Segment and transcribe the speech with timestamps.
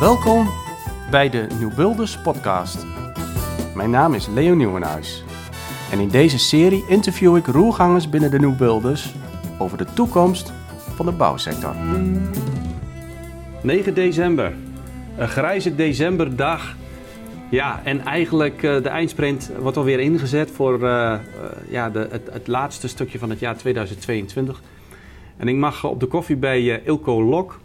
[0.00, 0.48] Welkom
[1.10, 2.86] bij de New Builders podcast.
[3.74, 5.24] Mijn naam is Leo Nieuwenhuis.
[5.90, 9.14] En in deze serie interview ik roergangers binnen de New Builders
[9.58, 10.52] over de toekomst
[10.94, 11.74] van de bouwsector.
[13.62, 14.52] 9 december.
[15.16, 16.76] Een grijze decemberdag.
[17.50, 21.18] Ja, en eigenlijk uh, de eindsprint wordt alweer ingezet voor uh, uh,
[21.68, 24.62] ja, de, het, het, laatste stukje van het jaar 2022.
[25.36, 27.60] En ik mag op de koffie bij Ilko Lok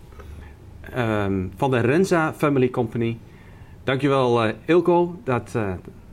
[0.98, 3.18] um, van de Renza Family Company.
[3.84, 5.58] Dankjewel Ilko dat,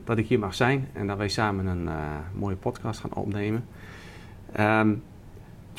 [0.03, 1.89] dat ik hier mag zijn en dat wij samen een
[2.33, 3.65] mooie podcast gaan opnemen.
[4.59, 5.01] Um,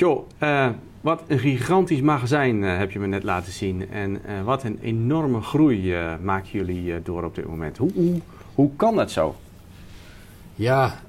[0.00, 0.68] Jo, uh,
[1.00, 3.90] wat een gigantisch magazijn uh, heb je me net laten zien.
[3.90, 7.76] En uh, wat een enorme groei maken jullie door op dit moment.
[7.76, 8.20] Hoe, hoe,
[8.54, 9.34] hoe kan dat zo?
[10.54, 11.00] Ja,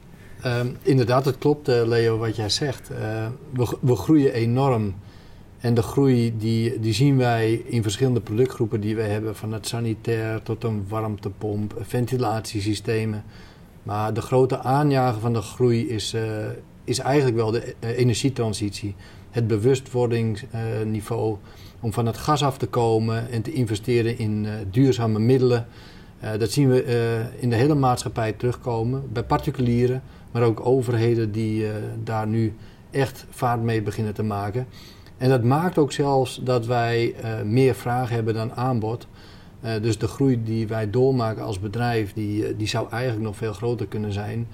[0.45, 2.87] um, inderdaad, het klopt Leo wat jij zegt.
[3.53, 4.93] We, we, groeien enorm.
[5.59, 9.35] En de groei die, die zien wij in verschillende productgroepen die wij hebben.
[9.35, 13.23] Van het sanitair tot een warmtepomp, ventilatiesystemen.
[13.83, 16.15] Maar de grote aanjager van de groei is,
[16.83, 18.95] is eigenlijk wel de energietransitie.
[19.31, 21.37] Het bewustwordingsniveau
[21.79, 25.67] om van het gas af te komen en te investeren in duurzame middelen.
[26.37, 26.83] Dat zien we
[27.39, 29.03] in de hele maatschappij terugkomen.
[29.13, 31.65] Bij particulieren, maar ook overheden die
[32.03, 32.53] daar nu
[32.91, 34.67] echt vaart mee beginnen te maken.
[35.17, 37.15] En dat maakt ook zelfs dat wij
[37.45, 39.07] meer vraag hebben dan aanbod.
[39.81, 43.87] dus de groei die wij doormaken als bedrijf, die, die zou eigenlijk nog veel groter
[43.87, 44.47] kunnen zijn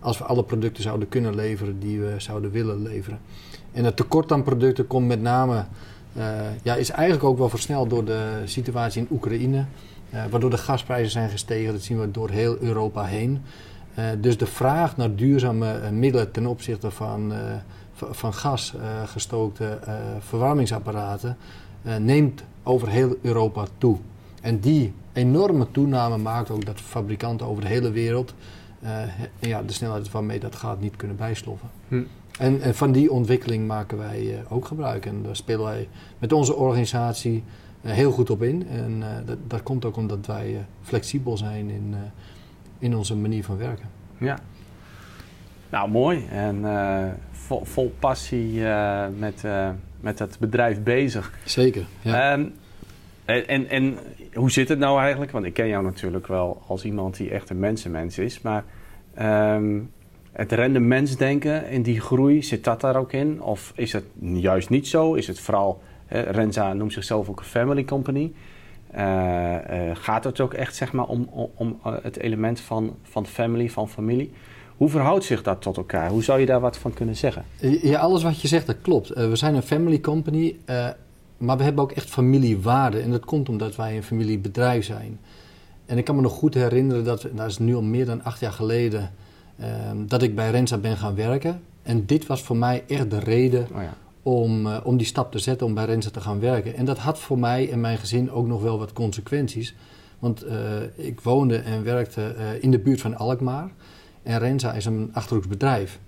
[0.00, 3.18] als we alle producten zouden kunnen leveren die we zouden willen leveren.
[3.72, 5.64] En het tekort aan producten komt met name,
[6.62, 9.64] ja, is eigenlijk ook wel versneld door de situatie in Oekraïne.
[10.30, 13.42] Waardoor de gasprijzen zijn gestegen, dat zien we door heel Europa heen.
[13.98, 17.32] Uh, dus de vraag naar duurzame middelen ten opzichte van,
[17.92, 19.78] van gasgestookte
[20.20, 21.36] verwarmingsapparaten
[21.98, 23.96] neemt over heel Europa toe.
[24.40, 28.34] En die enorme toename maakt ook dat fabrikanten over de hele wereld
[29.38, 31.68] ja, de snelheid waarmee dat gaat niet kunnen bijsloffen.
[31.88, 32.02] Hm.
[32.38, 35.06] En, en, van die ontwikkeling maken wij uh, ook gebruik.
[35.06, 35.88] En daar spelen wij
[36.18, 37.44] met onze organisatie
[37.82, 38.66] uh, heel goed op in.
[38.68, 41.94] En dat, dat, komt ook omdat wij flexibel zijn in,
[42.78, 43.88] in onze manier van werken.
[44.18, 44.38] Ja.
[45.70, 46.26] Nou, mooi.
[46.30, 46.64] En
[47.30, 48.60] vol, vol, passie
[49.18, 49.44] met,
[50.00, 51.32] met het bedrijf bezig.
[51.44, 52.32] Zeker, ja.
[52.32, 52.54] Um,
[53.24, 53.98] en, en
[54.34, 55.30] hoe zit het nou eigenlijk?
[55.30, 58.40] Want ik ken jou natuurlijk wel als iemand die echt een mensenmens is.
[58.40, 58.64] Maar
[59.54, 59.90] um,
[60.32, 63.42] het rendementsdenken in die groei, zit dat daar ook in?
[63.42, 65.14] Of is het juist niet zo?
[65.14, 68.32] Is het vooral, Renza noemt zichzelf ook een family company.
[68.96, 73.26] Uh, uh, gaat het ook echt zeg maar, om, om, om het element van, van
[73.26, 74.32] family, van familie?
[74.76, 76.10] Hoe verhoudt zich dat tot elkaar?
[76.10, 77.44] Hoe zou je daar wat van kunnen zeggen?
[77.82, 79.08] Ja, alles wat je zegt, dat klopt.
[79.08, 80.56] We zijn een family company.
[81.38, 83.02] Maar we hebben ook echt familiewaarden.
[83.02, 85.18] En dat komt omdat wij een familiebedrijf zijn.
[85.86, 88.40] En ik kan me nog goed herinneren dat, dat is nu al meer dan acht
[88.40, 89.10] jaar geleden,
[89.58, 91.60] ehm, dat ik bij Renza ben gaan werken.
[91.82, 93.96] En dit was voor mij echt de reden oh ja.
[94.22, 96.74] Om, uh, om die stap te zetten om bij Renza te gaan werken.
[96.74, 99.74] En dat had voor mij en mijn gezin ook nog wel wat consequenties.
[100.18, 100.52] Want uh,
[100.94, 103.70] ik woonde en werkte uh, in de buurt van Alkmaar.
[104.22, 105.98] En Renza is een achterhoeksbedrijf.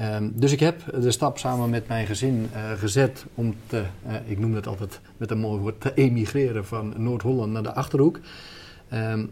[0.00, 3.84] Um, dus ik heb de stap samen met mijn gezin gezet om te,
[4.26, 8.20] ik noem het altijd met een mooi woord, te emigreren van Noord-Holland naar de Achterhoek.
[8.92, 9.30] Um,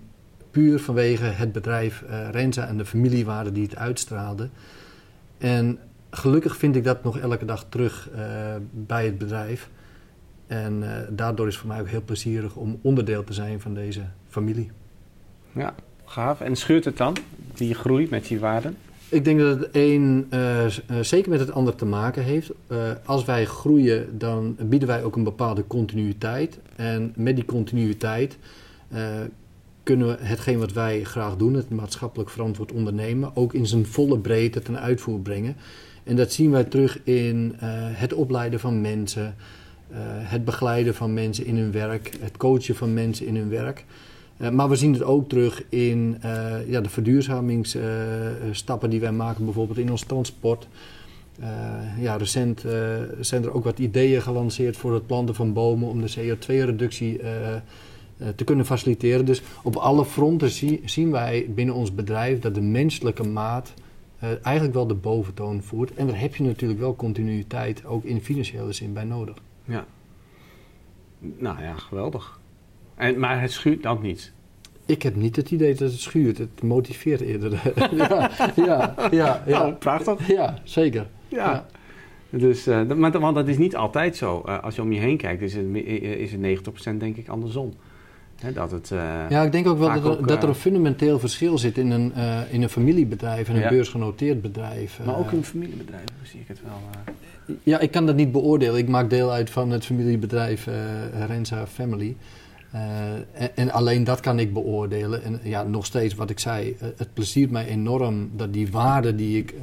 [0.50, 4.48] puur vanwege het bedrijf Renza en de familiewaarde die het uitstraalde.
[5.38, 5.78] En
[6.16, 8.08] gelukkig vind ik dat nog elke dag terug
[8.70, 9.70] bij het bedrijf.
[10.46, 14.00] En daardoor is het voor mij ook heel plezierig om onderdeel te zijn van deze
[14.28, 14.70] familie.
[15.52, 15.74] Ja,
[16.04, 16.40] gaaf.
[16.40, 17.16] En schuurt het dan,
[17.54, 18.76] die groei met die waarden?
[19.08, 20.66] Ik denk dat het een uh,
[21.00, 22.50] zeker met het ander te maken heeft.
[23.04, 26.58] Als wij groeien, dan bieden wij ook een bepaalde continuïteit.
[26.76, 28.38] En met die continuïteit
[29.82, 34.18] kunnen we hetgeen wat wij graag doen, het maatschappelijk verantwoord ondernemen, ook in zijn volle
[34.18, 35.56] breedte ten uitvoer brengen.
[36.04, 37.54] En dat zien wij terug in
[37.92, 39.34] het opleiden van mensen,
[40.22, 43.84] het begeleiden van mensen in hun werk, het coachen van mensen in hun werk.
[44.38, 46.18] Uh, maar we zien het ook terug in
[46.66, 50.68] ja, de verduurzamingsstappen die wij maken, bijvoorbeeld in ons transport.
[52.00, 52.64] ja, recent
[53.20, 57.20] zijn er ook wat ideeën gelanceerd voor het planten van bomen om de CO2-reductie
[58.36, 59.24] te kunnen faciliteren.
[59.24, 63.72] Dus op alle fronten zie, zien wij binnen ons bedrijf dat de menselijke maat
[64.42, 65.94] eigenlijk wel de boventoon voert.
[65.94, 69.36] En daar heb je natuurlijk wel continuïteit, ook in financiële zin, bij nodig.
[69.64, 69.86] Ja.
[71.18, 72.40] Nou ja, geweldig.
[72.94, 74.32] En, maar het schuurt dan niet?
[74.86, 76.38] Ik heb niet het idee dat het schuurt.
[76.38, 77.72] Het motiveert eerder.
[77.96, 79.58] ja, ja, ja, ja.
[79.58, 80.28] Nou, prachtig.
[80.28, 81.06] Ja, zeker.
[81.28, 81.66] Ja.
[82.30, 84.42] Dus, uh, maar, want dat is niet altijd zo.
[84.46, 86.40] Uh, als je om je heen kijkt, is het, is het
[86.94, 87.74] 90% denk ik andersom.
[88.54, 88.98] Dat het, uh,
[89.28, 91.90] ja, ik denk ook wel dat er, ook, dat er, een fundamenteel verschil zit in
[91.90, 92.12] een,
[92.50, 93.68] in een familiebedrijf en een ja.
[93.68, 95.00] beursgenoteerd bedrijf.
[95.04, 97.56] Maar ook in een familiebedrijf, zie ik het wel.
[97.62, 98.76] Ja, ik kan dat niet beoordelen.
[98.76, 100.68] Ik maak deel uit van het familiebedrijf
[101.26, 102.16] Renza Family.
[102.70, 105.22] En, en, alleen dat kan ik beoordelen.
[105.22, 109.38] En ja, nog steeds wat ik zei, het pleziert mij enorm dat die waarden die
[109.38, 109.54] ik,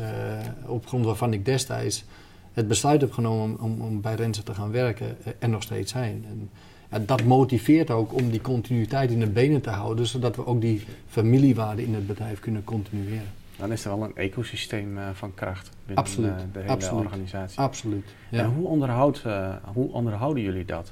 [0.66, 2.06] op grond waarvan ik destijds
[2.54, 6.26] het besluit heb genomen om, om bij Renze te gaan werken er nog steeds zijn.
[6.30, 6.50] En,
[7.00, 10.82] dat motiveert ook om die continuïteit in de benen te houden, zodat we ook die
[11.08, 13.28] familiewaarden in het bedrijf kunnen continueren.
[13.58, 17.04] Dan is er wel een ecosysteem uh, van kracht binnen absoluut, uh, de hele absoluut,
[17.04, 17.60] organisatie.
[17.60, 18.06] Absoluut.
[18.30, 18.40] Ja.
[18.40, 20.92] En hoe, onderhoudt, uh, hoe onderhouden jullie dat?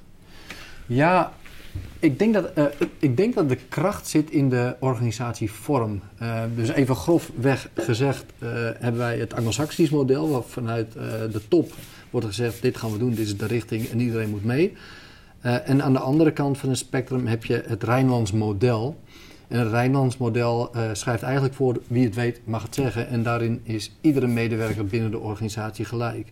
[0.86, 1.34] Ja,
[2.00, 2.66] ik denk, dat, uh,
[3.00, 6.02] ik denk dat de kracht zit in de organisatievorm.
[6.22, 8.50] Uh, dus even grofweg gezegd uh,
[8.80, 10.94] hebben wij het Anglo-Saxisch model, waar vanuit
[11.32, 11.74] de top
[12.10, 14.74] wordt gezegd: dit gaan we doen, dit is de richting en iedereen moet mee.
[15.42, 19.00] En aan de andere kant van het spectrum heb je het Rijnlands model.
[19.48, 23.08] En het Rijnlands model schrijft eigenlijk voor wie het weet mag het zeggen.
[23.08, 26.32] En daarin is iedere medewerker binnen de organisatie gelijk.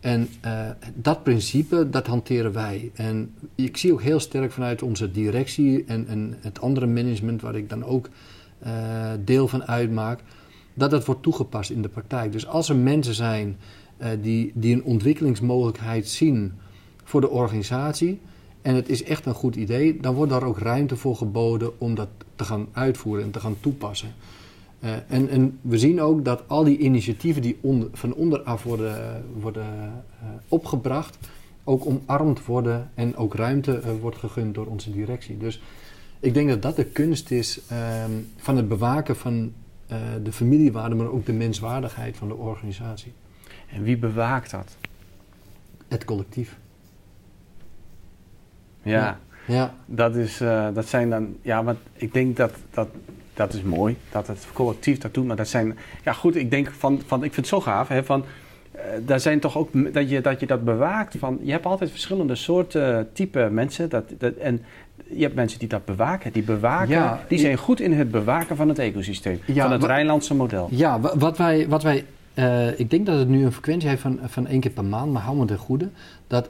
[0.00, 2.90] En uh, dat principe, dat hanteren wij.
[2.94, 7.54] En ik zie ook heel sterk vanuit onze directie en, en het andere management, waar
[7.56, 8.08] ik dan ook
[9.24, 10.20] deel van uitmaak,
[10.74, 12.32] dat dat wordt toegepast in de praktijk.
[12.32, 13.56] Dus als er mensen zijn
[14.20, 16.52] die, die een ontwikkelingsmogelijkheid zien
[17.04, 18.20] voor de organisatie,
[18.62, 21.94] en het is echt een goed idee, dan wordt daar ook ruimte voor geboden om
[21.94, 24.14] dat te gaan uitvoeren en te gaan toepassen.
[24.84, 29.24] Uh, en, en, we zien ook dat al die initiatieven die onder, van onderaf worden,
[29.40, 31.18] worden uh, opgebracht,
[31.64, 35.36] ook omarmd worden en ook ruimte uh, wordt gegund door onze directie.
[35.36, 35.62] Dus
[36.20, 39.52] ik denk dat dat de kunst is ehm, van het bewaken van
[40.22, 43.12] de familiewaarde, maar ook de menswaardigheid van de organisatie.
[43.70, 44.76] En wie bewaakt dat?
[45.88, 46.58] Het collectief.
[48.84, 49.74] Ja, ja.
[49.86, 50.38] Dat, is,
[50.74, 52.88] dat zijn dan, ja, want ik denk dat, dat
[53.34, 55.26] dat is mooi dat het collectief dat doet.
[55.26, 58.04] Maar dat zijn, ja goed, ik denk van, van ik vind het zo gaaf, hè,
[58.04, 58.24] van,
[58.74, 61.16] uh, daar zijn toch ook dat je, dat je dat bewaakt.
[61.18, 63.88] Van, je hebt altijd verschillende soorten, uh, type mensen.
[63.88, 64.62] Dat, dat, en
[65.10, 66.32] je hebt mensen die dat bewaken.
[66.32, 69.40] Die bewaken, ja, die zijn goed in het bewaken van het ecosysteem.
[69.44, 70.68] Ja, van het Rijnlandse model.
[70.70, 72.04] Ja, wat wij, wat wij
[72.34, 75.12] uh, ik denk dat het nu een frequentie heeft van, van één keer per maand,
[75.12, 75.88] maar hou me ten goede.
[76.26, 76.48] Dat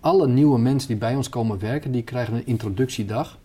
[0.00, 3.38] alle nieuwe mensen die bij ons komen werken, die krijgen een introductiedag.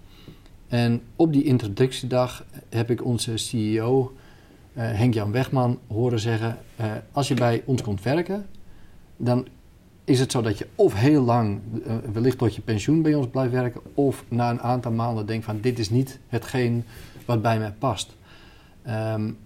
[0.67, 4.15] En op die introductiedag heb ik onze CEO,
[4.73, 6.57] uh, Henk-Jan Wegman, horen zeggen...
[6.81, 8.45] Uh, als je bij ons komt werken,
[9.17, 9.47] dan
[10.03, 13.27] is het zo dat je of heel lang, uh, wellicht tot je pensioen bij ons
[13.27, 13.81] blijft werken...
[13.93, 16.83] of na een aantal maanden denkt van dit is niet hetgeen
[17.25, 18.15] wat bij mij past.
[18.87, 19.37] Um,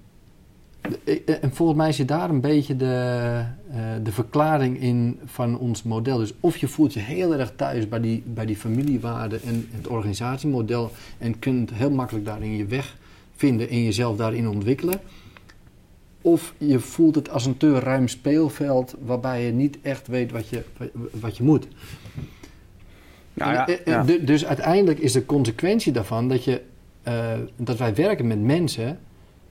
[1.42, 6.18] en volgens mij zit daar een beetje de, uh, de verklaring in van ons model.
[6.18, 9.88] Dus of je voelt je heel erg thuis bij die, bij die familiewaarden en het
[9.88, 12.98] organisatiemodel en kunt heel makkelijk daarin je weg
[13.36, 15.00] vinden en jezelf daarin ontwikkelen.
[16.22, 20.50] Of je voelt het als een te ruim speelveld waarbij je niet echt weet wat
[20.50, 20.64] je,
[21.20, 21.68] wat je moet.
[23.34, 24.04] Nou ja, en, ja.
[24.26, 26.62] Dus uiteindelijk is de consequentie daarvan dat, je,
[27.08, 29.00] uh, dat wij werken met mensen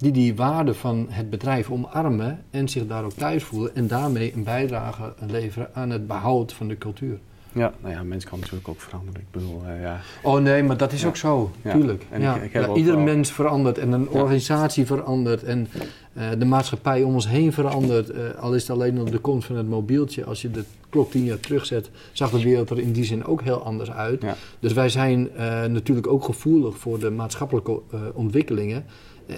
[0.04, 4.34] die die waarde van het bedrijf omarmen en zich daar ook thuis voelen en daarmee
[4.34, 7.18] een bijdrage leveren aan het behoud van de cultuur.
[7.54, 9.20] Ja, nou ja, mens kan natuurlijk ook veranderen.
[9.20, 10.00] Ik bedoel, uh, ja.
[10.22, 11.08] Oh nee, maar dat is ja.
[11.08, 11.72] ook zo, ja.
[11.72, 12.06] tuurlijk.
[12.10, 12.34] En ja.
[12.34, 13.04] Ik, ik ja, ieder wel...
[13.04, 15.68] mens verandert en een organisatie verandert en
[16.12, 18.10] uh, de maatschappij om ons heen verandert.
[18.10, 20.24] Uh, al is het alleen op de komst van het mobieltje.
[20.24, 23.42] Als je de klok tien jaar terugzet, zag de wereld er in die zin ook
[23.42, 24.24] heel anders uit.
[24.60, 25.28] Dus wij zijn
[25.72, 27.80] natuurlijk ook gevoelig voor de maatschappelijke
[28.14, 28.84] ontwikkelingen.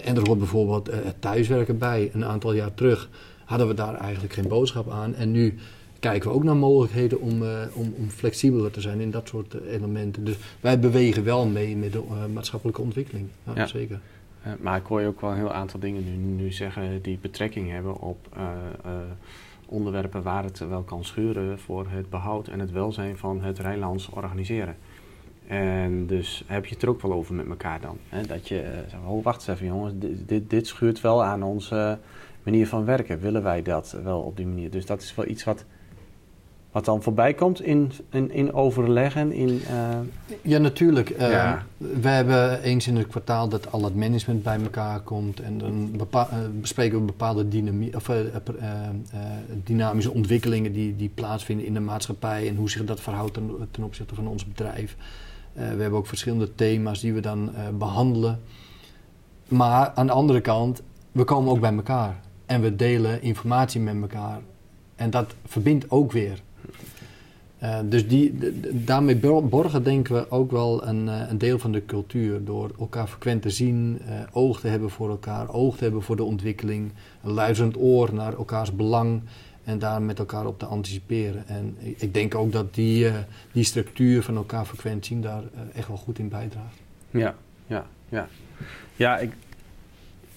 [0.05, 2.11] En er hoort bijvoorbeeld het thuiswerken bij.
[2.13, 3.09] Een aantal jaar terug
[3.45, 5.15] hadden we daar eigenlijk geen boodschap aan.
[5.15, 5.55] En nu
[6.11, 9.55] kijken we ook naar mogelijkheden om, uh, om, om, flexibeler te zijn in dat soort
[9.61, 10.25] elementen.
[10.25, 13.29] Dus wij bewegen wel mee met de uh, maatschappelijke ontwikkeling.
[13.45, 13.67] Ja, ja.
[13.67, 14.01] Zeker.
[14.61, 17.71] Maar ik hoor je ook wel een heel aantal dingen nu, nu zeggen die betrekking
[17.71, 18.37] hebben op
[19.69, 24.09] onderwerpen waar het wel kan schuren voor het behoud en het welzijn van het Rijnlands
[24.09, 24.77] organiseren.
[25.47, 27.99] En dus heb je het er ook wel over met elkaar dan.
[28.09, 28.23] Hè?
[28.23, 31.99] Dat je zegt, oh wacht eens even jongens, dit, dit, dit schuurt wel aan onze
[32.43, 33.21] manier van werken.
[33.21, 34.71] Willen wij dat wel op die manier?
[34.71, 35.65] Dus dat is wel iets wat
[36.77, 39.33] wat dan voorbij komt in, in, in overleggen?
[39.33, 39.99] In, uh...
[40.43, 41.11] Ja, natuurlijk.
[41.11, 41.67] Uh, ja.
[41.77, 45.91] We hebben eens in het kwartaal dat al het management bij elkaar komt en dan
[46.15, 46.25] uh,
[46.61, 48.11] bespreken we bepaalde dynamie of,
[49.65, 53.83] dynamische ontwikkelingen die, die plaatsvinden in de maatschappij en hoe zich dat verhoudt ten, ten
[53.83, 54.97] opzichte van ons bedrijf.
[55.53, 58.41] we hebben ook verschillende thema's die we dan behandelen.
[59.49, 64.01] Maar aan de andere kant, we komen ook bij elkaar en we delen informatie met
[64.01, 64.41] elkaar
[64.97, 66.45] en dat verbindt ook weer.
[67.63, 68.35] Uh, dus die,
[68.85, 72.45] daarmee borgen denken we ook wel een, uh, een, deel van de cultuur.
[72.45, 76.17] Door elkaar frequent te zien, uh, oog te hebben voor elkaar, oog te hebben voor
[76.17, 76.93] de ontwikkeling,
[77.23, 79.21] een luisterend oor naar elkaars belang
[79.65, 81.49] en daar met elkaar op te anticiperen.
[81.49, 83.11] En ik, ik denk ook dat die,
[83.53, 85.43] die structuur van elkaar frequent zien daar
[85.75, 86.77] echt wel goed in bijdraagt.
[87.11, 87.35] Ja,
[87.67, 88.29] ja, ja.
[88.97, 89.33] Ja, ik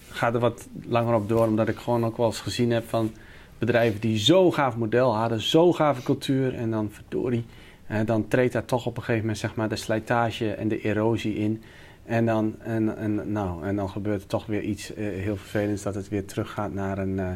[0.08, 3.12] ga er wat langer op door, omdat ik gewoon ook wel eens gezien heb van
[3.60, 7.44] bedrijven die zo gaaf model hadden, zo gave cultuur en dan verdorie,
[7.86, 10.80] eh, dan treedt daar toch op een gegeven moment zeg maar de slijtage en de
[10.80, 11.62] erosie in.
[12.04, 15.82] En dan, en, en, nou, en dan gebeurt er toch weer iets eh, heel vervelends
[15.82, 17.30] dat het weer teruggaat naar een, uh,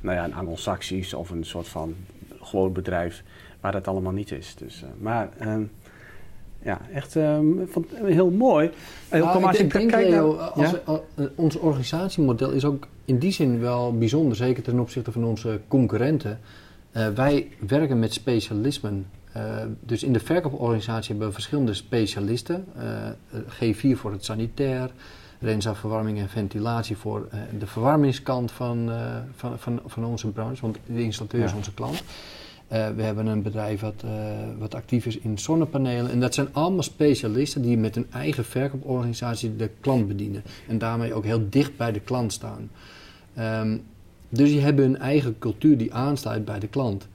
[0.00, 1.94] nou ja, een anglo-saxisch of een soort van
[2.40, 3.22] gewoon bedrijf
[3.60, 4.54] waar dat allemaal niet is.
[4.54, 5.62] Dus, uh, maar ehm,
[6.64, 8.70] ja, echt um, vond heel mooi.
[9.10, 10.70] Nou, kom, als ik, denk, Leo, naar, als,
[11.16, 11.28] ja?
[11.34, 16.40] ons organisatiemodel is ook in die zin wel bijzonder, zeker ten opzichte van onze concurrenten.
[16.96, 19.06] Uh, wij werken met specialismen.
[19.36, 19.42] Uh,
[19.80, 22.64] dus in de verkooporganisatie hebben we verschillende specialisten.
[22.76, 24.90] Uh, G4 voor het sanitair,
[25.40, 27.28] Renza verwarming en ventilatie voor
[27.58, 28.90] de verwarmingskant van,
[29.36, 31.46] van, van, van onze branche, want de installateur ja.
[31.46, 32.02] is onze klant.
[32.72, 34.10] Uh, we hebben een bedrijf wat, uh,
[34.58, 36.10] wat actief is in zonnepanelen.
[36.10, 40.42] En dat zijn allemaal specialisten die met hun eigen verkooporganisatie de klant bedienen.
[40.68, 42.70] En daarmee ook heel dicht bij de klant staan.
[43.38, 43.82] Um,
[44.28, 47.08] dus die hebben hun eigen cultuur die aansluit bij de klant.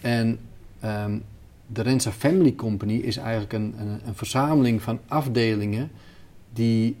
[0.00, 0.38] En
[0.84, 1.22] um,
[1.66, 5.90] de Rensa Family Company is eigenlijk een, een, een verzameling van afdelingen
[6.52, 6.96] die,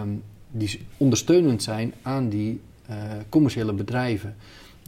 [0.00, 2.96] um, die ondersteunend zijn aan die uh,
[3.28, 4.34] commerciële bedrijven.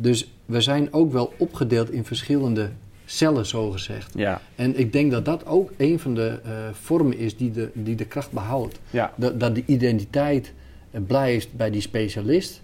[0.02, 2.70] Dus we zijn ook wel opgedeeld in verschillende
[3.04, 4.12] cellen, zo gezegd.
[4.14, 4.40] Ja.
[4.54, 7.94] En ik denk dat dat ook een van de uh, vormen is die de, die
[7.94, 8.80] de kracht behoudt.
[8.90, 9.12] Ja.
[9.16, 10.52] Dat, dat de identiteit
[10.90, 12.62] uh, blijft bij die specialist.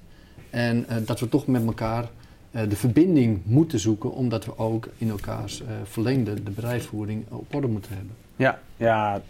[0.50, 2.08] En uh, dat we toch met elkaar
[2.68, 7.92] de verbinding moeten zoeken, omdat we ook in elkaars verlengde de bedrijfsvoering op orde moeten
[7.94, 8.14] hebben.
[8.36, 9.22] Ja, ja,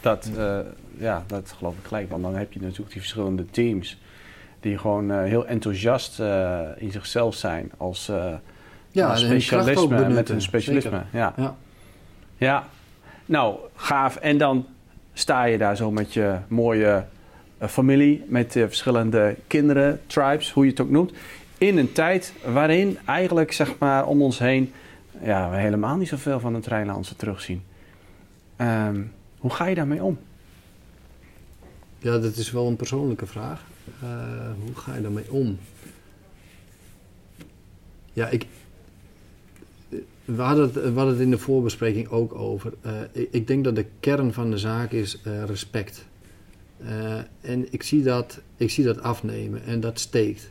[0.00, 0.30] dat,
[0.98, 2.10] ja, dat geloof ik gelijk.
[2.10, 3.98] Want dan heb je natuurlijk die verschillende teams
[4.62, 8.34] die gewoon uh, heel enthousiast uh, in zichzelf zijn als uh,
[8.90, 11.02] ja, specialisme met een specialisme.
[11.12, 11.32] Ja.
[11.36, 11.56] ja.
[12.36, 12.68] Ja.
[13.26, 14.16] nou gaaf.
[14.16, 14.66] En dan
[15.12, 17.04] sta je daar zo met je mooie
[17.58, 21.12] familie, met verschillende kinderen, tribes, hoe je het ook noemt,
[21.58, 24.72] in een tijd waarin eigenlijk zeg maar om ons heen
[25.22, 27.62] ja, we helemaal niet zoveel van het Rijnlandse terugzien.
[28.60, 30.18] Um, hoe ga je daarmee om?
[31.98, 33.64] Ja, dat is wel een persoonlijke vraag.
[34.02, 35.58] Uh, hoe ga je daarmee om?
[38.12, 38.46] Ja, ik.
[40.24, 42.72] We hadden, het, we hadden het in de voorbespreking ook over.
[42.86, 42.92] Uh,
[43.30, 46.04] ik, denk dat de kern van de zaak is uh, respect.
[47.40, 50.50] en ik zie, dat, ik zie dat afnemen en dat steekt.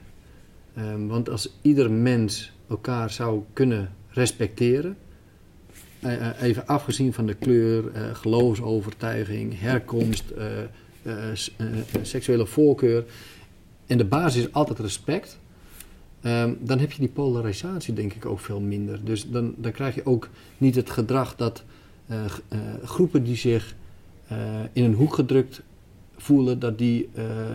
[0.77, 4.97] Um, want als ieder mens elkaar zou kunnen respecteren,
[6.41, 7.83] even afgezien van de kleur,
[8.13, 10.33] geloofsovertuiging, herkomst,
[12.01, 13.05] seksuele voorkeur.
[13.85, 15.39] En de basis is altijd respect.
[16.23, 19.05] Um, dan heb je die polarisatie denk ik ook veel minder.
[19.05, 21.63] Dus dan, dan krijg je ook niet het gedrag dat
[22.07, 22.25] uh,
[22.83, 23.75] groepen die zich
[24.73, 25.61] in een hoek gedrukt
[26.17, 27.09] voelen, dat die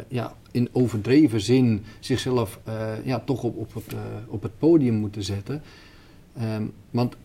[0.09, 2.61] ja, in overdreven zin zichzelf
[3.05, 3.95] ja, toch op, op, het,
[4.29, 5.63] op het podium moeten zetten.
[6.43, 7.17] Um, want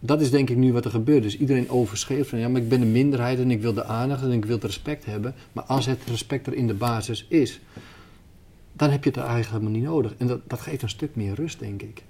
[0.00, 1.22] dat is denk ik nu wat er gebeurt.
[1.22, 4.22] Dus iedereen overschreeuwt van ja, maar ik ben een minderheid en ik wil de aandacht
[4.22, 5.34] en ik wil het respect hebben.
[5.52, 7.60] Maar als het respect er in de basis is,
[8.72, 10.14] dan heb je het eigenlijk helemaal niet nodig.
[10.18, 12.02] En dat, dat geeft een stuk meer rust, denk ik.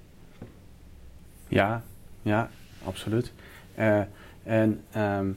[1.48, 1.82] Ja,
[2.22, 2.50] ja,
[2.84, 3.32] absoluut.
[3.78, 4.00] Uh,
[4.42, 5.36] en um,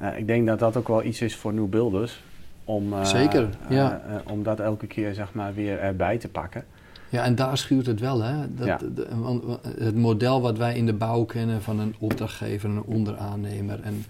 [0.00, 2.22] uh, ik denk dat dat ook wel iets is voor New Builders.
[2.64, 4.02] Om, uh, Zeker, ja.
[4.26, 6.64] om dat elke keer zeg maar, weer erbij te pakken.
[7.08, 8.22] Ja, en daar schuurt het wel.
[8.22, 8.54] Hè?
[8.54, 8.76] Dat, ja.
[8.94, 14.04] de, het model wat wij in de bouw kennen van een opdrachtgever, een onderaannemer en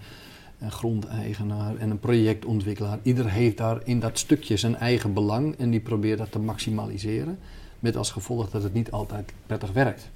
[0.59, 2.99] een grondeigenaar en een projectontwikkelaar.
[3.01, 7.39] Ieder heeft daar in dat stukje zijn eigen belang en die probeert dat te maximaliseren.
[7.79, 10.09] Met als gevolg dat het niet altijd prettig werkt.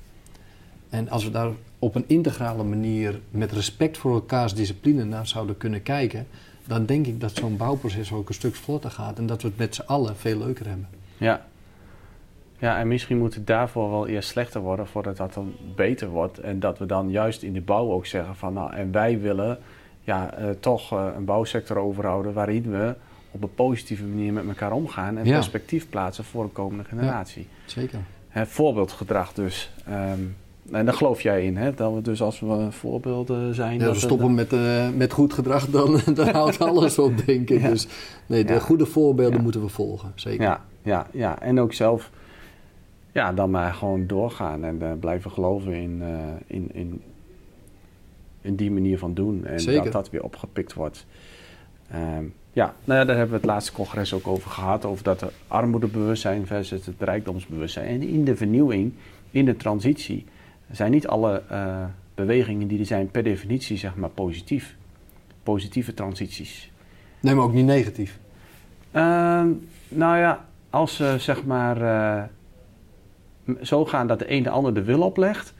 [0.90, 5.58] En als we daar op een integrale manier met respect voor elkaars discipline naar zouden
[5.58, 6.28] kunnen kijken,
[6.68, 9.58] dan denk ik dat zo'n bouwproces ook een stuk vlotter gaat en dat we het
[9.58, 10.88] met z'n allen veel leuker hebben.
[11.18, 11.46] Ja,
[12.60, 16.40] ja, en misschien moet het daarvoor wel eerst slechter worden voordat dat dan beter wordt.
[16.40, 19.58] En dat we dan juist in de bouw ook zeggen van nou, en wij willen
[20.02, 22.96] ja, uh, toch uh, een bouwsector overhouden waarin we
[23.32, 25.34] op een positieve manier met elkaar omgaan en Ja.
[25.34, 27.48] perspectief plaatsen voor de komende generatie.
[27.66, 28.00] Zeker.
[28.30, 29.72] Hè, voorbeeldgedrag dus.
[29.86, 30.20] Ehm,
[30.72, 31.74] en daar geloof jij in, hè?
[31.74, 33.80] Dat we dus als we voorbeelden zijn.
[33.80, 37.50] Ja, dat we stoppen met, eh, met goed gedrag, dan, dan houdt alles op, denk
[37.50, 37.62] ik.
[37.62, 37.70] Ja.
[37.70, 37.88] Dus
[38.26, 40.44] nee, de goede voorbeelden moeten we volgen, zeker.
[40.44, 41.42] Ja, ja, ja.
[41.42, 42.10] En ook zelf
[43.12, 46.04] ja, dan maar gewoon doorgaan en blijven geloven in,
[46.48, 47.02] in, in,
[48.42, 49.46] in die manier van doen.
[49.46, 51.06] En dat dat weer opgepikt wordt.
[51.92, 52.24] Ehm,
[52.54, 54.86] ja, nou ja, daar hebben we het laatste congres ook over gehad.
[54.86, 57.88] Over dat er armoedebewustzijn versus het rijkdomsbewustzijn.
[57.88, 58.94] En in de vernieuwing,
[59.32, 60.26] in de transitie,
[60.72, 61.84] zijn niet alle uh,
[62.16, 64.76] bewegingen die er zijn per definitie zeg maar positief.
[65.44, 66.72] Positieve transities.
[67.20, 68.20] Nee, maar ook niet negatief.
[68.96, 69.44] Uh,
[69.88, 72.30] nou ja, als ze zeg maar
[73.62, 75.54] zo gaan dat de een de ander de wil oplegt,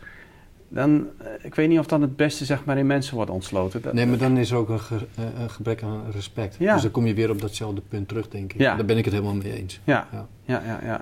[0.68, 3.82] dan, uh, ik weet niet of dan het beste zeg maar in mensen wordt ontsloten.
[3.92, 6.56] nee, maar dan is er ook een, ge, uh, een gebrek aan respect.
[6.60, 6.74] Ja.
[6.74, 8.60] Dus dan kom je weer op datzelfde punt terug, denk ik.
[8.60, 8.76] Ja.
[8.76, 9.80] Daar ben ik het helemaal mee eens.
[9.84, 10.80] Ja, ja, ja, ja.
[10.84, 11.02] ja.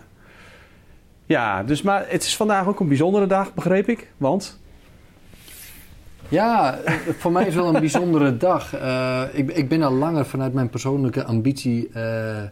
[1.25, 4.11] ja dus maar het is vandaag ook een bijzondere dag, begreep ik.
[4.17, 4.59] Want
[6.29, 6.79] ja,
[7.17, 8.75] voor mij is het wel een bijzondere dag.
[8.75, 12.43] Uh, ik, ik, ben al langer vanuit mijn persoonlijke ambitie uh,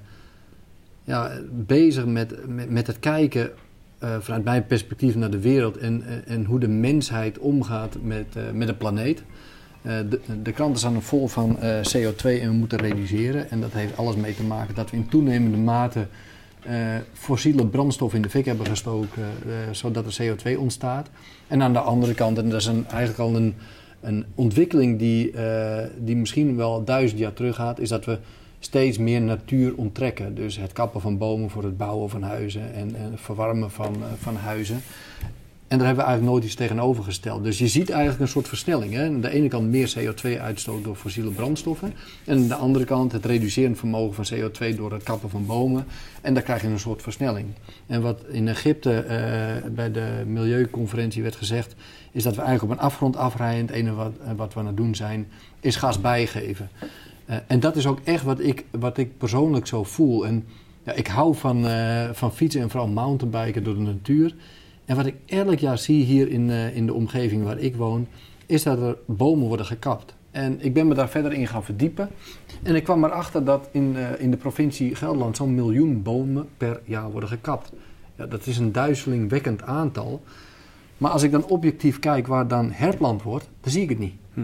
[1.04, 3.52] ja, bezig met, met, met, het kijken
[4.06, 8.68] uh, vanuit mijn perspectief naar de wereld en, en hoe de mensheid omgaat met, met
[8.68, 9.24] de planeet.
[9.82, 11.58] De, de, kranten staan vol van
[11.98, 13.50] CO2 en we moeten reduceren.
[13.50, 16.08] En dat heeft alles mee te maken dat we in toenemende mate
[17.14, 19.24] fossiele brandstof in de fik hebben gestoken,
[19.72, 21.10] zodat er CO2 ontstaat.
[21.48, 23.56] En aan de andere kant, en dat is een, eigenlijk al een,
[24.06, 28.18] een ontwikkeling die, uh, die misschien wel duizend jaar terug gaat, is dat we
[28.66, 30.36] steeds meer natuur onttrekken.
[30.36, 33.96] Dus het kappen van bomen voor het bouwen van huizen en, en het verwarmen van,
[34.00, 34.82] uh, van huizen.
[35.68, 37.44] En daar hebben we eigenlijk nooit iets tegenover gesteld.
[37.44, 38.94] Dus je ziet eigenlijk een soort versnelling.
[38.94, 39.06] Hè?
[39.06, 41.94] Aan de ene kant meer CO2-uitstoot door fossiele brandstoffen.
[42.26, 45.86] En aan de andere kant het reducerend vermogen van CO2 door het kappen van bomen.
[46.22, 47.48] En daar krijg je een soort versnelling.
[47.88, 51.76] En wat in Egypte uh, bij de milieuconferentie werd gezegd...
[52.12, 53.66] is dat we eigenlijk op een afgrond afrijden.
[53.66, 55.28] Het ene wat, uh, wat we aan het doen zijn,
[55.60, 56.70] is gas bijgeven.
[57.30, 60.28] Uh, en dat is ook echt wat ik, wat ik persoonlijk zo voel.
[60.28, 60.46] En
[60.84, 61.66] ja, ik hou van,
[62.14, 64.36] van fietsen en vooral mountainbiken door de natuur...
[64.86, 68.08] En wat ik elk jaar zie hier in, uh, in de omgeving waar ik woon,
[68.46, 70.16] is dat er bomen worden gekapt.
[70.32, 72.10] En ik ben me daar verder in gaan verdiepen.
[72.64, 77.12] En ik kwam erachter dat in, in de provincie Gelderland zo'n miljoen bomen per jaar
[77.12, 77.72] worden gekapt.
[78.16, 80.24] Ja, dat is een duizelingwekkend aantal.
[80.98, 84.14] Maar als ik dan objectief kijk waar dan herplant wordt, dan zie ik het niet.
[84.34, 84.42] Hm.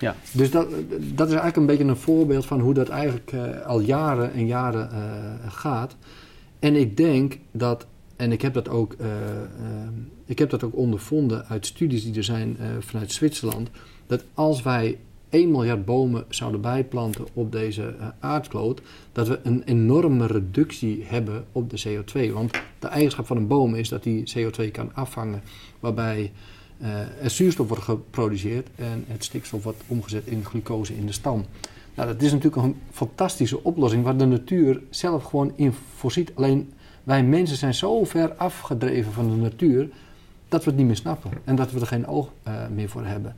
[0.00, 0.14] Ja.
[0.32, 0.68] Dus dat,
[1.14, 4.46] dat is eigenlijk een beetje een voorbeeld van hoe dat eigenlijk uh, al jaren en
[4.46, 4.90] jaren
[5.48, 5.96] gaat.
[6.58, 7.86] En ik denk dat
[8.16, 9.06] en ik heb dat ook, uh,
[10.24, 13.70] ik heb dat ook ondervonden uit studies die er zijn vanuit Zwitserland.
[14.06, 14.98] Dat als wij
[15.30, 18.82] 1 miljard bomen zouden bijplanten op deze aardkloot,
[19.12, 22.32] dat we een enorme reductie hebben op de CO2.
[22.32, 25.42] Want de eigenschap van een boom is dat die CO2 kan afvangen,
[25.80, 26.32] waarbij
[27.22, 31.44] er zuurstof wordt geproduceerd en het stikstof wordt omgezet in glucose in de stam.
[31.94, 36.32] Nou, dat is natuurlijk een fantastische oplossing waar de natuur zelf gewoon in voorziet.
[36.34, 36.72] Alleen
[37.04, 39.88] wij mensen zijn zo ver afgedreven van de natuur
[40.48, 43.04] dat we het niet meer snappen en dat we er geen oog uh, meer voor
[43.04, 43.34] hebben.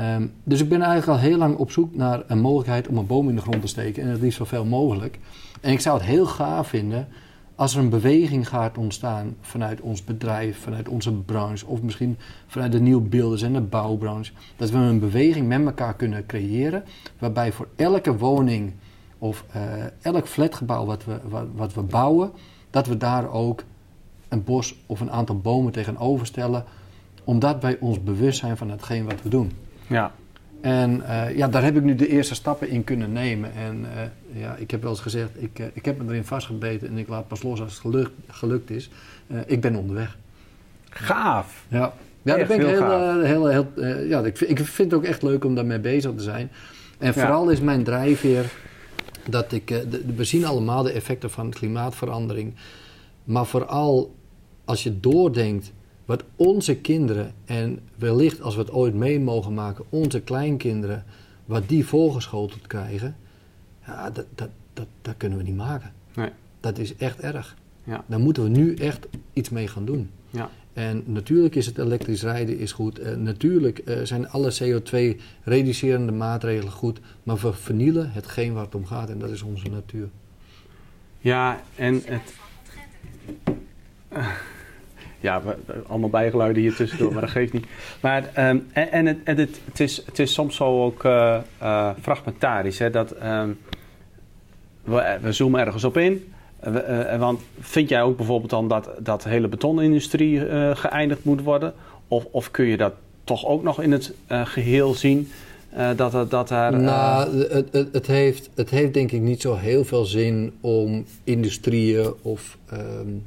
[0.00, 3.06] Um, dus ik ben eigenlijk al heel lang op zoek naar een mogelijkheid om een
[3.06, 5.18] boom in de grond te steken en het liefst zoveel mogelijk.
[5.60, 7.08] En ik zou het heel gaaf vinden
[7.54, 12.72] als er een beweging gaat ontstaan vanuit ons bedrijf, vanuit onze branche of misschien vanuit
[12.72, 16.84] de nieuwbeelders en de bouwbranche, dat we een beweging met elkaar kunnen creëren
[17.18, 18.72] waarbij voor elke woning
[19.18, 19.62] of uh,
[20.02, 22.30] elk flatgebouw wat we, wat, wat we bouwen,
[22.70, 23.62] dat we daar ook
[24.28, 26.64] een bos of een aantal bomen tegenover stellen,
[27.24, 29.52] omdat wij ons bewust zijn van hetgeen wat we doen.
[29.86, 30.12] Ja.
[30.64, 33.54] En uh, ja, daar heb ik nu de eerste stappen in kunnen nemen.
[33.54, 36.88] En uh, ja, ik heb wel eens gezegd, ik, uh, ik heb me erin vastgebeten
[36.88, 38.90] en ik laat pas los als het gelukt, gelukt is.
[39.46, 40.16] ik ben onderweg.
[40.90, 41.64] Gaaf!
[41.68, 43.66] Ja, ja daar ben ik heel, heel, heel,
[44.04, 46.50] ja, ik, ik vind het ook echt leuk om daarmee bezig te zijn.
[46.98, 48.52] En vooral is mijn drijfveer
[49.28, 49.78] dat ik, eh,
[50.16, 52.54] we zien allemaal de effecten van klimaatverandering.
[53.24, 54.14] Maar vooral
[54.64, 55.72] als je doordenkt
[56.04, 61.04] wat onze kinderen en wellicht als we het ooit mee mogen maken, onze kleinkinderen,
[61.44, 63.16] wat die voorgeschoteld krijgen,
[63.86, 65.92] ja, dat, dat, dat, dat kunnen we niet maken.
[66.14, 66.30] Nee.
[66.60, 67.56] Dat is echt erg.
[67.84, 68.04] Ja.
[68.06, 70.10] Daar moeten we nu echt iets mee gaan doen.
[70.30, 70.50] Ja.
[70.72, 73.00] En natuurlijk is het elektrisch rijden is goed.
[73.00, 77.00] Uh, natuurlijk uh, zijn alle CO2-reducerende maatregelen goed.
[77.22, 80.08] Maar we vernielen hetgeen waar het om gaat en dat is onze natuur.
[81.18, 82.34] Ja, en het.
[84.12, 84.28] Uh,
[85.24, 85.42] ja,
[85.86, 87.66] allemaal bijgeluiden hier tussendoor, maar dat geeft niet.
[88.00, 91.00] Maar, um, en, en, het, het, het, is, het is soms zo ook
[92.00, 92.78] fragmentarisch.
[92.78, 93.58] Hè, dat, um,
[94.82, 96.32] we, we zoomen ergens op in.
[96.68, 101.74] Uh, want vind jij ook bijvoorbeeld dan dat, dat hele betonindustrie uh, geëindigd moet worden?
[102.08, 102.92] Of, of kun je dat
[103.24, 105.28] toch ook nog in het uh, geheel zien?
[105.96, 109.84] dat, dat daar, nou, het, het, het, heeft, het heeft denk ik niet zo heel
[109.84, 113.26] veel zin om industrieën of um,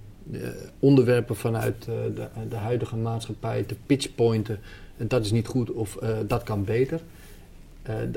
[0.80, 4.60] onderwerpen vanuit de, de, huidige maatschappij te pitchpointen.
[4.98, 7.02] En dat is niet goed of dat kan beter.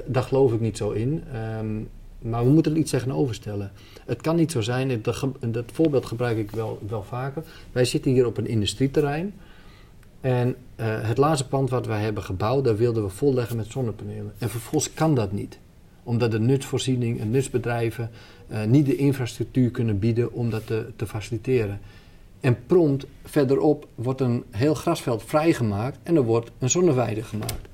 [0.07, 1.23] daar geloof ik niet zo in.
[1.33, 1.81] Ehm,
[2.19, 3.73] maar we moeten er iets tegenover stellen.
[4.07, 7.43] Het kan niet zo zijn, dat, dat voorbeeld gebruik ik wel, wel vaker.
[7.73, 9.35] Wij zitten hier op een industrieterrein.
[10.21, 14.33] En het laatste pand wat wij hebben gebouwd, daar wilden we volleggen met zonnepanelen.
[14.39, 15.59] En vervolgens kan dat niet
[16.03, 18.11] omdat de nutsvoorziening en nutsbedrijven
[18.67, 21.81] niet de infrastructuur kunnen bieden om dat te, faciliteren.
[22.41, 27.69] En prompt verderop wordt een heel grasveld vrijgemaakt en er wordt een zonneweide gemaakt.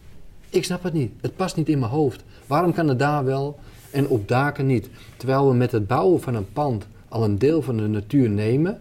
[0.51, 1.13] Ik snap het niet.
[1.21, 2.25] Het past niet in mijn hoofd.
[2.47, 3.59] Waarom kan het daar wel
[3.91, 4.89] en op daken niet?
[5.17, 8.81] Terwijl we met het bouwen van een pand al een deel van de natuur nemen.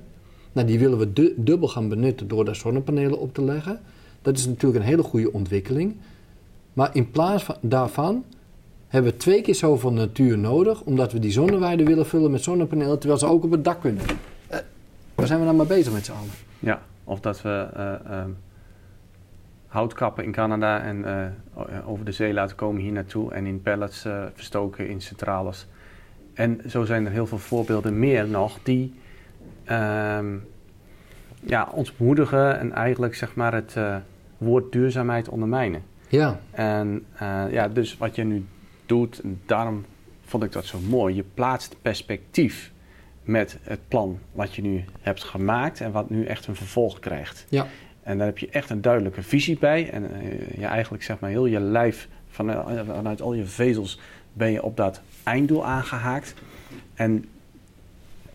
[0.51, 3.79] Nou, die willen we dubbel gaan benutten door daar zonnepanelen op te leggen.
[4.21, 5.95] Dat is natuurlijk een hele goede ontwikkeling.
[6.73, 8.23] Maar in plaats van, daarvan
[8.87, 12.99] hebben we twee keer zoveel natuur nodig, omdat we die zonneweide willen vullen met zonnepanelen,
[12.99, 14.03] terwijl ze ook op het dak kunnen.
[15.15, 16.29] Waar zijn we nou maar bezig met z'n allen?
[16.59, 18.37] Ja, of dat we uh, um,
[19.67, 23.61] hout kappen in Canada en uh, over de zee laten komen hier naartoe en in
[23.61, 25.67] pallets verstoken in centrales.
[26.33, 28.93] En zo zijn er heel veel voorbeelden meer nog die
[29.69, 30.47] um,
[31.39, 33.75] ja, ons bemoedigen en eigenlijk zeg maar het
[34.37, 35.83] woord duurzaamheid ondermijnen.
[36.07, 36.39] Ja.
[36.51, 37.05] En
[37.49, 38.45] ja, dus wat je nu
[38.85, 39.21] doet.
[39.45, 39.85] Daarom
[40.25, 41.15] vond ik dat zo mooi.
[41.15, 42.71] Je plaatst perspectief
[43.25, 47.45] met het plan wat je nu hebt gemaakt en wat nu echt een vervolg krijgt.
[47.49, 47.67] Ja.
[48.03, 49.89] En daar heb je echt een duidelijke visie bij.
[49.89, 53.99] En uh, je eigenlijk zeg maar heel je lijf, vanuit, vanuit al je vezels,
[54.33, 56.33] ben je op dat einddoel aangehaakt.
[56.93, 57.25] En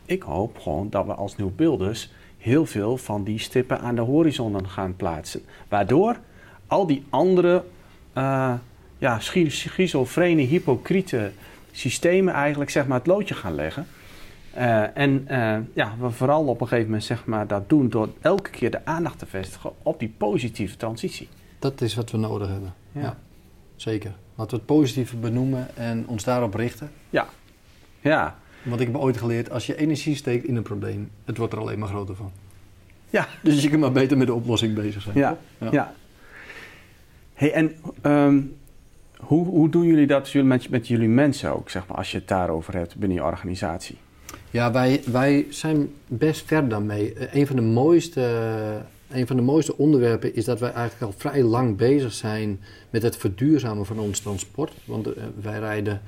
[0.04, 4.68] ik hoop gewoon dat we als nieuwbeelders heel veel van die stippen aan de horizon
[4.68, 5.42] gaan plaatsen.
[5.68, 6.16] Waardoor
[6.66, 7.64] al die andere
[8.16, 8.54] uh,
[8.98, 11.32] ja, schizofrene, hypocriete
[11.72, 13.86] systemen eigenlijk zeg maar, het loodje gaan leggen.
[14.56, 18.08] Uh, en uh, ja, we vooral op een gegeven moment zeg maar, dat doen door
[18.20, 21.28] elke keer de aandacht te vestigen op die positieve transitie.
[21.58, 22.74] Dat is wat we nodig hebben.
[22.92, 23.16] Ja.
[23.76, 24.12] Zeker.
[24.34, 26.90] Laten we het positieve benoemen en ons daarop richten.
[27.10, 27.28] Ja.
[28.00, 28.38] Ja.
[28.62, 31.58] Want ik heb ooit geleerd, als je energie steekt in een probleem, het wordt er
[31.58, 32.32] alleen maar groter van.
[33.10, 33.26] Ja.
[33.42, 35.16] Dus je kunt maar beter met de oplossing bezig zijn.
[35.16, 35.36] Ja.
[35.58, 35.68] Ja.
[35.70, 35.94] ja.
[37.34, 38.56] Hey, en um,
[39.16, 42.28] hoe, hoe doen jullie dat met, met jullie mensen ook, zeg maar, als je het
[42.28, 43.98] daarover hebt binnen je organisatie?
[44.52, 47.14] Ja, wij, wij zijn best ver daarmee.
[47.14, 48.20] Uh, een, van de mooiste,
[49.10, 52.60] een van de mooiste onderwerpen is dat wij eigenlijk al vrij lang bezig zijn
[52.90, 54.72] met het verduurzamen van ons transport.
[54.84, 56.00] Want uh, wij rijden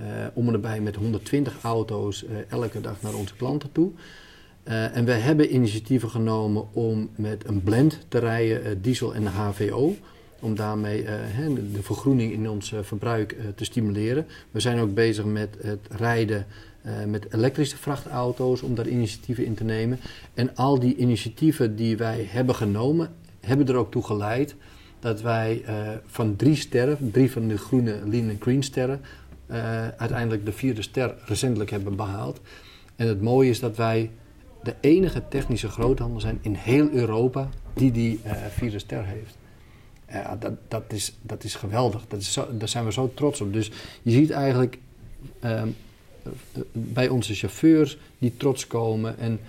[0.00, 3.90] uh, om en erbij met 120 auto's elke dag naar onze klanten toe.
[4.64, 9.96] en wij hebben initiatieven genomen om met een blend te rijden, diesel en HVO
[10.40, 11.04] om daarmee
[11.72, 14.26] de vergroening in ons verbruik te stimuleren.
[14.50, 16.46] We zijn ook bezig met het rijden
[17.06, 19.98] met elektrische vrachtauto's om daar initiatieven in te nemen.
[20.34, 24.54] En al die initiatieven die wij hebben genomen, hebben er ook toe geleid
[24.98, 25.64] dat wij
[26.06, 29.00] van drie sterren, drie van de groene Lean and Green sterren,
[29.96, 32.40] uiteindelijk de vierde ster recentelijk hebben behaald.
[32.96, 34.10] En het mooie is dat wij
[34.62, 38.20] de enige technische groothandel zijn in heel Europa die die
[38.50, 39.36] vierde ster heeft.
[40.38, 42.04] Dat, dat, is, dat is geweldig.
[42.08, 43.52] Dat daar zijn we zo trots op.
[43.52, 43.70] Dus
[44.02, 44.78] je ziet eigenlijk
[45.40, 45.68] ehm,
[46.72, 49.18] bij onze chauffeurs die trots komen.
[49.18, 49.40] En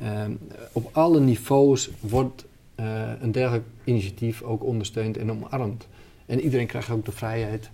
[0.00, 0.32] ehm,
[0.72, 2.44] op alle niveaus wordt
[2.80, 5.86] uh, een dergelijk initiatief ook ondersteund en omarmd.
[6.26, 7.70] En iedereen krijgt ook de vrijheid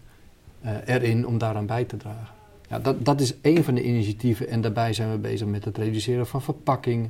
[0.65, 2.35] uh, erin om daaraan bij te dragen.
[2.69, 5.79] Ja, dat, dat is één van de initiatieven en daarbij zijn we bezig met het
[5.79, 7.09] reduceren van verpakking.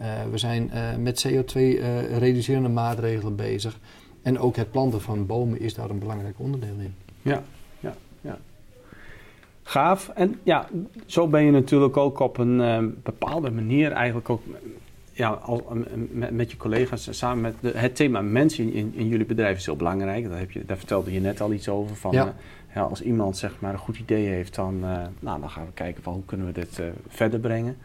[0.00, 3.78] Uh, we zijn met CO2-reducerende maatregelen bezig.
[4.22, 6.94] En ook het planten van bomen is daar een belangrijk onderdeel in.
[7.22, 7.42] Ja,
[7.80, 8.38] ja, ja.
[9.70, 10.08] Gaaf.
[10.08, 10.68] En ja,
[11.06, 14.42] zo ben je natuurlijk ook op een uh, bepaalde manier eigenlijk ook
[15.12, 15.72] ja, al,
[16.10, 19.66] met, met, je collega's samen met de, het thema mensen in, in, jullie bedrijf is
[19.66, 20.28] heel belangrijk.
[20.28, 21.96] Daar, heb je, daar vertelde je net al iets over.
[21.96, 22.26] Van, ja.
[22.26, 22.32] Uh,
[22.74, 25.72] ja, als iemand zeg maar een goed idee heeft, dan, uh, nou, dan gaan we
[25.72, 27.76] kijken van hoe kunnen we dit verder brengen.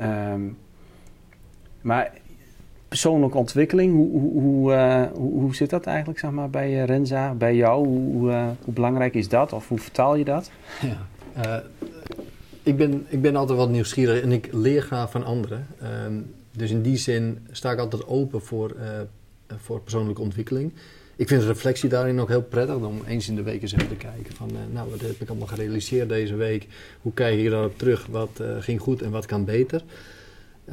[0.00, 0.58] Um,
[1.80, 2.12] maar
[2.88, 7.54] persoonlijke ontwikkeling, hoe, hoe, uh, hoe, hoe, zit dat eigenlijk zeg maar, bij Renza, bij
[7.54, 7.86] jou?
[7.86, 10.50] Hoe, uh, hoe belangrijk is dat of hoe vertaal je dat?
[10.80, 11.62] Ja,
[12.62, 15.66] ik, ben, ik ben altijd wat nieuwsgierig en ik leer graag van anderen.
[16.04, 18.76] Um, dus in die zin sta ik altijd open voor,
[19.56, 20.72] voor persoonlijke ontwikkeling.
[21.16, 23.94] Ik vind reflectie daarin ook heel prettig om eens in de week eens even te
[23.94, 26.66] kijken van, nou, wat heb ik allemaal gerealiseerd deze week?
[27.02, 28.06] Hoe kijk je daarop terug?
[28.06, 29.82] Wat ging goed en wat kan beter?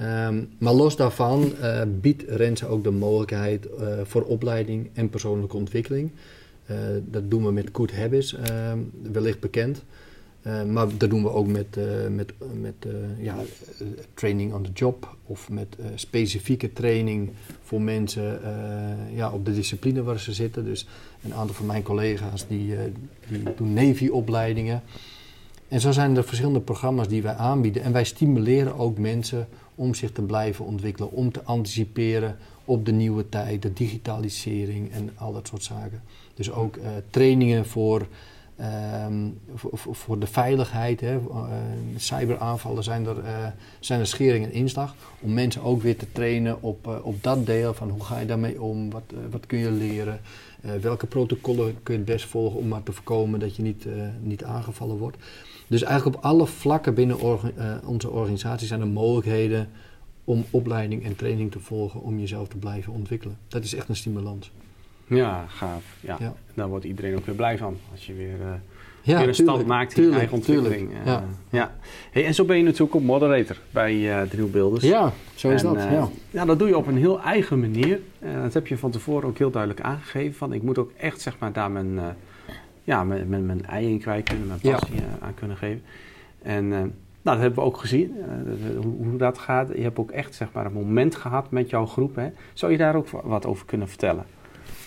[0.01, 5.57] Um, maar los daarvan uh, biedt Renze ook de mogelijkheid uh, voor opleiding en persoonlijke
[5.57, 6.11] ontwikkeling.
[6.71, 8.79] Uh, dat doen we met Good Habits, ehm,
[9.11, 9.83] wellicht bekend.
[10.71, 11.77] Maar dat doen we ook met,
[12.09, 12.85] met, met
[13.19, 13.35] ja,
[14.13, 17.31] training on the job of met specifieke training
[17.63, 18.39] voor mensen
[19.13, 20.65] ja, op de discipline waar ze zitten.
[20.65, 20.87] Dus
[21.23, 22.75] een aantal van mijn collega's die,
[23.27, 24.81] die doen Navy-opleidingen.
[25.67, 27.83] En zo zijn er verschillende programma's die wij aanbieden.
[27.83, 32.91] En wij stimuleren ook mensen om zich te blijven ontwikkelen, om te anticiperen op de
[32.91, 36.01] nieuwe tijd, de digitalisering en al dat soort zaken.
[36.33, 36.77] Dus ook
[37.09, 38.07] trainingen voor
[39.07, 41.15] Um, voor, voor, de veiligheid, hè.
[41.15, 41.43] Uh,
[41.95, 43.47] cyberaanvallen zijn er, uh,
[43.79, 44.95] zijn er schering en inslag.
[45.19, 48.61] Om mensen ook weer te trainen op, op dat deel van hoe ga je daarmee
[48.61, 50.19] om, wat, wat kun je leren,
[50.81, 53.85] welke protocollen kun je het best volgen om maar te voorkomen dat je niet,
[54.21, 55.17] niet aangevallen wordt.
[55.67, 59.69] Dus eigenlijk op alle vlakken binnen orga onze organisatie zijn er mogelijkheden
[60.23, 63.37] om opleiding en training te volgen om jezelf te blijven ontwikkelen.
[63.47, 64.51] Dat is echt een stimulans.
[65.07, 65.83] Ja, gaaf.
[65.99, 66.17] Ja.
[66.19, 66.33] ja.
[66.53, 67.77] Daar wordt iedereen ook weer blij van.
[67.91, 68.53] Als je weer, uh,
[69.01, 70.91] ja, weer een stand maakt in je eigen ontwikkeling.
[70.91, 71.23] Uh, ja.
[71.49, 71.75] ja.
[72.11, 74.83] Hey, en zo ben je natuurlijk ook moderator bij uh, de Nieuwbeelders.
[74.83, 75.75] Ja, zo is dat.
[75.75, 76.09] ja.
[76.29, 77.99] ja, dat doe je op een heel eigen manier.
[78.43, 80.35] dat heb je van tevoren ook heel duidelijk aangegeven.
[80.35, 81.99] Van, ik moet ook echt zeg maar, daar mijn,
[82.85, 85.81] ja, mijn, mijn, mijn ei in kwijt kunnen, mijn passie aan kunnen geven.
[86.41, 88.15] En nou, dat hebben we ook gezien,
[88.81, 89.69] hoe, hoe, dat gaat.
[89.75, 92.15] Je hebt ook echt zeg maar, een moment gehad met jouw groep.
[92.15, 92.29] Hè.
[92.53, 94.25] Zou je daar ook wat over kunnen vertellen?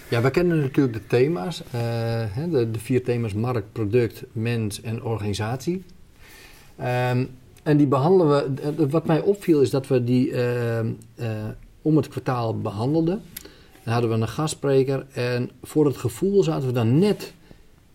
[0.09, 1.63] Ja, we kennen natuurlijk de thema's.
[1.75, 5.85] Uh, de, de, vier thema's markt, product, mens en organisatie.
[6.81, 7.29] Um,
[7.63, 8.61] en die behandelen we.
[8.63, 10.89] Eh, wat mij opviel is dat we die uh, uh,
[11.83, 13.23] om het kwartaal behandelden.
[13.85, 15.07] Dan hadden we een gastspreker.
[15.13, 17.33] En voor het gevoel zaten we dan net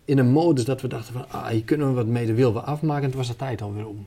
[0.04, 1.24] in een modus dat we dachten van...
[1.28, 3.04] Ah, hier kunnen we wat mee, de willen we afmaken.
[3.04, 4.06] En toen was de tijd alweer om.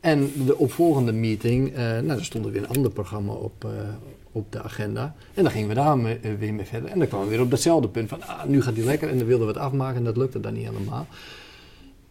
[0.00, 3.66] En de opvolgende meeting, nou, er stond er weer een ander programma op,
[4.34, 5.14] op de agenda.
[5.34, 6.90] En dan gingen we daar eh, weer mee verder.
[6.90, 9.08] En dan kwamen we weer op datzelfde punt van, ah, nu gaat die lekker.
[9.08, 11.06] En dan wilden we het afmaken en dat lukte dan niet helemaal.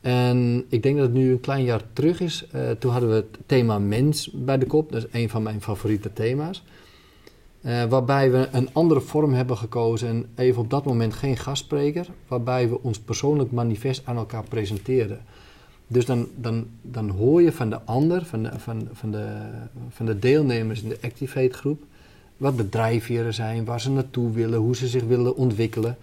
[0.01, 2.47] En ik denk dat het nu een klein jaar terug is.
[2.56, 4.91] Uh, toen hadden we het thema mens bij de kop.
[4.91, 6.63] Dat is een van mijn favoriete thema's.
[7.65, 12.08] Uh, waarbij we een andere vorm hebben gekozen en even op dat moment geen gastspreker,
[12.28, 15.21] waarbij we ons persoonlijk manifest aan elkaar presenteren.
[15.88, 19.38] Dus dan, dan, dan hoor je van de ander, van de, van, van de,
[19.89, 21.84] van de deelnemers in de Activate groep,
[22.38, 25.97] wat de drijfveren zijn, waar ze naartoe willen, hoe ze zich willen ontwikkelen.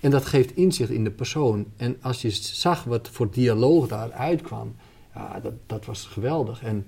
[0.00, 1.66] En dat geeft inzicht in de persoon.
[1.76, 4.74] En als je zag wat voor dialoog daaruit kwam,
[5.14, 6.62] ja, dat, dat was geweldig.
[6.62, 6.86] En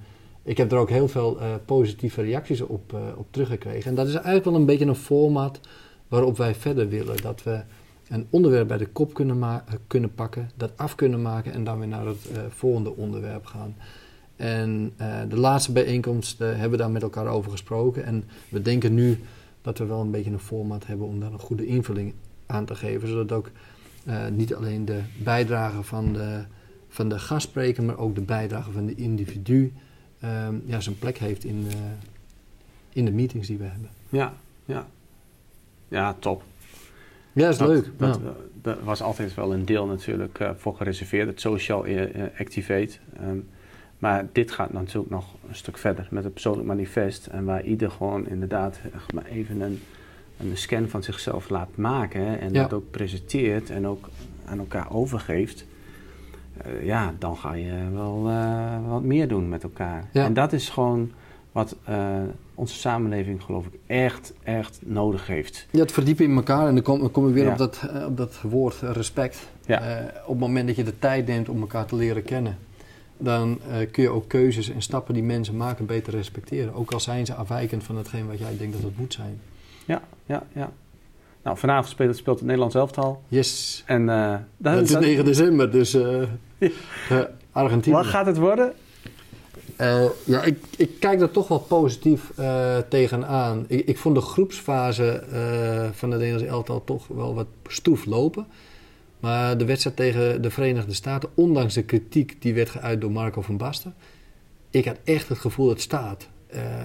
[0.49, 3.91] ik heb er ook heel veel uh, positieve reacties op, uh, op teruggekregen.
[3.91, 5.61] En dat is eigenlijk wel een beetje een format
[6.09, 7.17] waarop wij verder willen.
[7.23, 7.61] Dat we
[8.09, 11.89] een onderwerp bij de kop kunnen, kunnen pakken, dat af kunnen maken en dan weer
[11.89, 13.77] naar het volgende onderwerp gaan.
[14.37, 14.93] En
[15.29, 18.05] de laatste bijeenkomst hebben we daar met elkaar over gesproken.
[18.05, 19.21] En we denken nu
[19.63, 22.15] dat we wel een beetje een format hebben om daar een goede invulling
[22.47, 23.09] aan te geven.
[23.09, 23.51] Zodat ook
[24.33, 26.45] niet alleen de bijdrage van de,
[26.89, 29.73] van de gastspreker, maar ook de bijdrage van de individu
[30.24, 31.66] um, ja, zijn plek heeft in,
[32.92, 33.90] in de meetings die we hebben.
[34.09, 34.87] Ja, ja.
[35.88, 36.42] Ja, top.
[37.33, 37.90] Ja, dat is leuk.
[37.96, 38.35] Dat, ja.
[38.62, 41.87] dat, was altijd wel een deel natuurlijk voor gereserveerd, het social
[42.38, 42.98] activate.
[43.20, 43.48] Um,
[43.98, 47.26] maar dit gaat natuurlijk nog een stuk verder met het persoonlijk manifest.
[47.26, 48.81] En waar ieder gewoon inderdaad
[49.14, 49.81] maar even een,
[50.38, 52.40] een scan van zichzelf laat maken.
[52.40, 54.09] en dat ook presenteert en ook
[54.44, 55.66] aan elkaar overgeeft.
[56.66, 60.05] Uh, ja, dan ga je wel uh, wat meer doen met elkaar.
[60.12, 61.11] En dat is gewoon
[61.53, 61.97] wat uh,
[62.55, 65.66] onze samenleving geloof ik echt, echt nodig heeft.
[65.71, 66.66] Ja, het verdiepen in elkaar.
[66.66, 69.49] En dan komen kom we weer op, dat, op dat woord respect.
[70.25, 72.57] op het moment dat je de tijd neemt om elkaar te leren kennen
[73.18, 76.75] dan uh, kun je ook keuzes en stappen die mensen maken beter respecteren.
[76.75, 79.40] Ook al zijn ze afwijkend van hetgeen wat jij denkt dat het moet zijn.
[79.85, 80.73] Ja, ja, ja.
[81.49, 83.23] Nou, vanavond speelt, speelt het Nederlands elftal.
[83.29, 83.83] Yes.
[83.87, 86.23] En, uh, dat is 9 december, dus uh,
[87.53, 87.97] Argentinië.
[87.97, 88.73] Wat gaat het worden?
[90.25, 92.33] ja, ik, ik, kijk er toch wel positief
[92.89, 93.65] tegenaan.
[93.69, 95.23] Ik, ik, vond de groepsfase
[95.93, 98.47] van het Nederlands elftal toch wel wat stroef lopen.
[99.21, 103.43] Maar de wedstrijd tegen de Verenigde Staten, ondanks de kritiek die werd geuit door Marco
[103.43, 103.95] van Basten,
[104.71, 106.29] ik had echt het gevoel dat het staat.
[106.55, 106.81] Uh,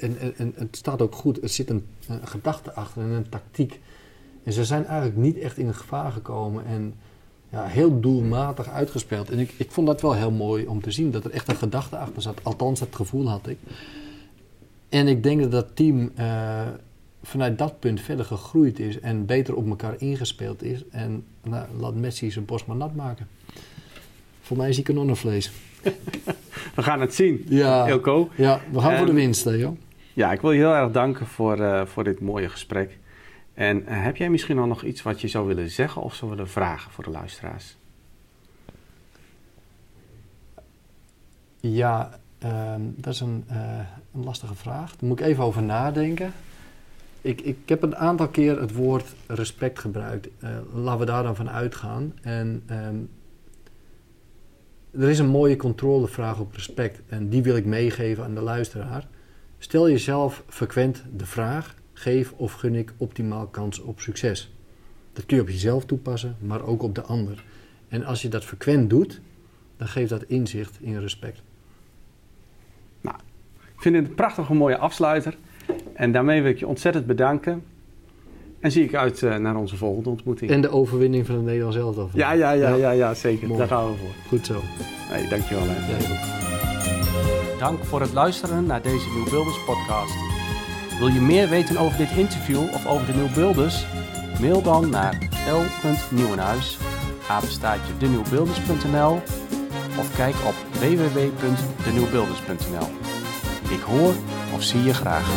[0.00, 1.42] en, en, en, het staat ook goed.
[1.42, 3.80] Er zit een, een, gedachte achter en een tactiek.
[4.50, 6.94] En ze zijn eigenlijk niet echt in gevaar gekomen en
[7.50, 9.30] ja, heel doelmatig uitgespeeld.
[9.30, 11.56] En ik, ik vond dat wel heel mooi om te zien, dat er echt een
[11.56, 12.40] gedachte achter zat.
[12.42, 13.58] Althans, dat gevoel had ik.
[14.88, 16.62] En ik denk dat dat team uh,
[17.22, 20.84] vanuit dat punt verder gegroeid is en beter op elkaar ingespeeld is.
[20.90, 23.28] En nou, laat Messi zijn borst maar nat maken.
[24.40, 25.50] Voor mij is hij kanonnenvlees.
[26.76, 28.28] we gaan het zien, ja, Ilko.
[28.36, 29.76] Ja, we gaan voor de winst, hè, joh.
[30.12, 32.98] Ja, ik wil je heel erg danken voor, uh, voor dit mooie gesprek.
[33.60, 36.30] En uh, heb jij misschien al nog iets wat je zou willen zeggen of zou
[36.30, 37.76] willen vragen voor de luisteraars?
[41.60, 43.78] Ja, ehm, dat is een, eh,
[44.14, 44.96] een lastige vraag.
[44.96, 46.32] Daar moet ik even over nadenken.
[47.20, 50.28] Ik, ik heb een aantal keer het woord respect gebruikt.
[50.44, 52.12] Uh, laten we daar dan van uitgaan.
[52.22, 52.96] En ehm,
[55.02, 57.00] er is een mooie controlevraag op respect.
[57.08, 59.08] En die wil ik meegeven aan de luisteraar.
[59.58, 64.52] Stel jezelf frequent de vraag: geef of gun ik optimaal kans op succes?
[65.12, 67.44] Dat kun je op jezelf toepassen, maar ook op de ander.
[67.88, 69.20] En als je dat frequent doet,
[69.76, 71.42] dan geeft dat inzicht in respect.
[73.00, 73.16] Nou,
[73.74, 75.36] ik vind het een prachtige mooie afsluiter.
[75.92, 77.62] En daarmee wil ik je ontzettend bedanken.
[78.60, 80.50] En zie ik uit uh, naar onze volgende ontmoeting.
[80.50, 82.10] En de overwinning van het Nederlands elftal.
[82.12, 83.46] Ja, ja, ja, ja, ja, zeker.
[83.46, 83.58] Mooi.
[83.58, 84.14] Daar gaan we voor.
[84.28, 84.60] Goed zo.
[84.62, 85.64] Hey, dankjewel.
[85.66, 85.92] Hè.
[85.92, 87.58] Ja, goed.
[87.58, 90.29] Dank voor het luisteren naar deze Nieuwbuilders podcast.
[91.00, 93.86] Wil je meer weten over dit interview of over de Nieuwbuilders?
[94.40, 96.78] Mail dan naar l.nieuwenhuis,
[97.98, 99.22] denieuwbuilders.nl
[99.98, 102.88] of kijk op www.denieuwbuilders.nl.
[103.74, 104.14] Ik hoor
[104.54, 105.28] of zie je graag.